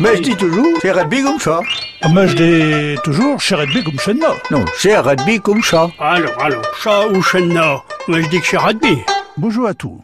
[0.00, 1.60] Mais je dis toujours, c'est rugby comme ça.
[2.14, 4.20] Mais je dis toujours, chez rugby comme chez nous.
[4.52, 5.90] Non, c'est rugby comme ça.
[5.98, 8.98] Allons, allons, chat ou chenna Moi je dis que c'est rugby.
[9.36, 10.00] Bonjour à tous.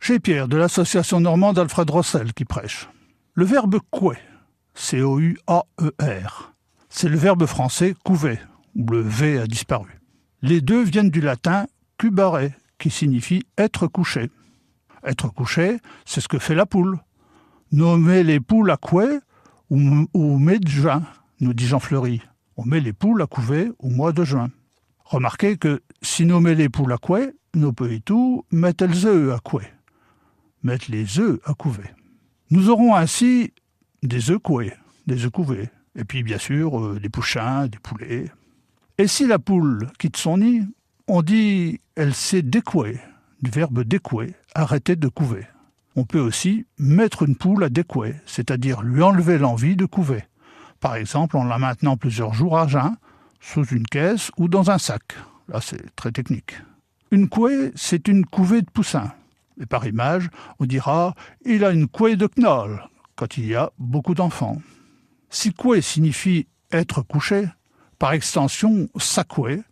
[0.00, 2.88] Chez Pierre de l'association normande Alfred Rossel qui prêche.
[3.34, 4.18] Le verbe couer,
[4.74, 6.52] C-O-U-A-E-R,
[6.88, 8.40] c'est le verbe français couver,
[8.74, 10.00] où le V a disparu.
[10.42, 11.66] Les deux viennent du latin
[11.98, 14.28] cubare, qui signifie être couché.
[15.04, 16.98] Être couché, c'est ce que fait la poule.
[17.72, 19.20] Nommer les poules à couer
[19.70, 21.04] ou, au mai de juin,
[21.38, 22.20] nous dit Jean Fleury.
[22.56, 24.50] On met les poules à couver au mois de juin.
[25.04, 29.32] Remarquez que si nous met les poules à couer, nous pouvons tout mettre les œufs
[29.32, 29.66] à couer.
[30.64, 31.84] Mettre les œufs à couver.
[32.50, 33.52] Nous aurons ainsi
[34.02, 34.72] des œufs coués,
[35.06, 38.32] des œufs couvés, et puis bien sûr euh, des pouchins, des poulets.
[38.98, 40.62] Et si la poule quitte son nid,
[41.06, 42.98] on dit elle s'est découée,
[43.42, 45.46] du verbe découer, arrêter de couver.
[45.96, 50.24] On peut aussi mettre une poule à découer, c'est-à-dire lui enlever l'envie de couver.
[50.78, 52.96] Par exemple, en la maintenant plusieurs jours à jeun,
[53.40, 55.02] sous une caisse ou dans un sac.
[55.48, 56.54] Là, c'est très technique.
[57.10, 59.12] Une couée, c'est une couvée de poussins.
[59.60, 62.82] Et par image, on dira il a une couée de knoll
[63.16, 64.62] quand il y a beaucoup d'enfants.
[65.28, 67.48] Si couée signifie être couché,
[67.98, 69.62] par extension, s'accouer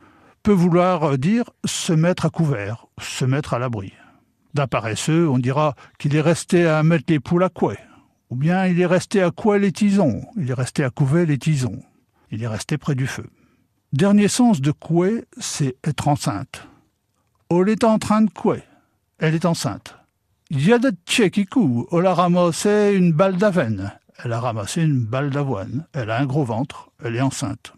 [0.42, 3.92] peut vouloir dire se mettre à couvert, se mettre à l'abri.
[4.54, 7.78] D'un paresseux, on dira qu'il est resté à mettre les poules à couer.
[8.30, 11.38] Ou bien il est resté à couer les tisons, il est resté à couver les
[11.38, 11.82] tisons.
[12.30, 13.26] Il est resté près du feu.
[13.92, 16.68] Dernier sens de couer, c'est être enceinte.
[17.50, 18.62] Elle est en train de couer.
[19.18, 19.96] Elle est enceinte.
[20.50, 21.86] Il y a de tchè qui coud.
[21.92, 23.92] Elle a ramassé une balle d'avenne.
[24.22, 25.86] Elle a ramassé une balle d'avoine.
[25.94, 26.90] Elle a un gros ventre.
[27.02, 27.72] Elle est enceinte.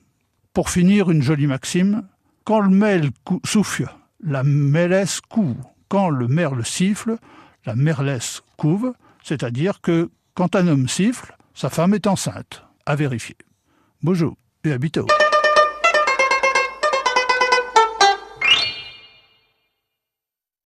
[0.52, 2.02] Pour finir, une jolie maxime.
[2.44, 3.10] Quand le mêle
[3.44, 3.86] souffle,
[4.24, 5.56] la mélesse coud
[5.90, 7.16] quand le merle siffle,
[7.66, 12.64] la merlesse couve, c'est-à-dire que quand un homme siffle, sa femme est enceinte.
[12.86, 13.36] À vérifier.
[14.02, 15.06] Bonjour et à bientôt.